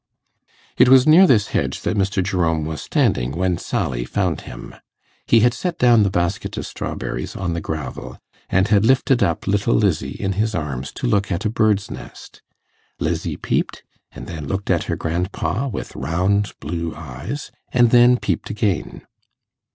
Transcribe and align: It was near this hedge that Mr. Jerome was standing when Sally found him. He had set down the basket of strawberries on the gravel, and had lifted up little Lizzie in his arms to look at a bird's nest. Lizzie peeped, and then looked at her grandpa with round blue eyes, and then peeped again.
It 0.79 0.89
was 0.89 1.05
near 1.05 1.27
this 1.27 1.49
hedge 1.49 1.81
that 1.81 1.95
Mr. 1.95 2.23
Jerome 2.23 2.65
was 2.65 2.81
standing 2.81 3.33
when 3.33 3.59
Sally 3.59 4.03
found 4.03 4.41
him. 4.41 4.73
He 5.27 5.41
had 5.41 5.53
set 5.53 5.77
down 5.77 6.01
the 6.01 6.09
basket 6.09 6.57
of 6.57 6.65
strawberries 6.65 7.35
on 7.35 7.53
the 7.53 7.61
gravel, 7.61 8.17
and 8.49 8.67
had 8.69 8.83
lifted 8.83 9.21
up 9.21 9.45
little 9.45 9.75
Lizzie 9.75 10.17
in 10.19 10.31
his 10.41 10.55
arms 10.55 10.91
to 10.93 11.05
look 11.05 11.31
at 11.31 11.45
a 11.45 11.51
bird's 11.51 11.91
nest. 11.91 12.41
Lizzie 12.99 13.37
peeped, 13.37 13.83
and 14.11 14.25
then 14.25 14.47
looked 14.47 14.71
at 14.71 14.85
her 14.85 14.95
grandpa 14.95 15.67
with 15.67 15.95
round 15.95 16.53
blue 16.59 16.95
eyes, 16.95 17.51
and 17.71 17.91
then 17.91 18.17
peeped 18.17 18.49
again. 18.49 19.03